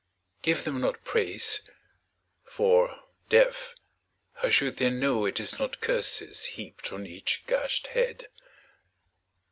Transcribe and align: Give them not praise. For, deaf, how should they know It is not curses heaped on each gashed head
Give 0.41 0.63
them 0.63 0.81
not 0.81 1.03
praise. 1.03 1.61
For, 2.43 3.01
deaf, 3.29 3.75
how 4.37 4.49
should 4.49 4.77
they 4.77 4.89
know 4.89 5.27
It 5.27 5.39
is 5.39 5.59
not 5.59 5.79
curses 5.79 6.45
heaped 6.57 6.91
on 6.91 7.05
each 7.05 7.43
gashed 7.45 7.85
head 7.85 8.27